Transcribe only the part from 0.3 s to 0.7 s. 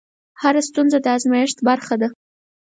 هره